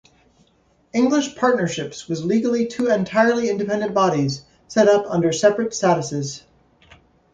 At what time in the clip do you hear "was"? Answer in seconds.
2.07-2.25